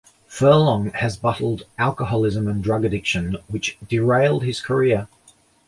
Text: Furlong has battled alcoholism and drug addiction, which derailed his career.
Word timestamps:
Furlong 0.25 0.89
has 0.93 1.15
battled 1.15 1.67
alcoholism 1.77 2.47
and 2.47 2.63
drug 2.63 2.83
addiction, 2.83 3.37
which 3.47 3.77
derailed 3.87 4.41
his 4.43 4.59
career. 4.59 5.07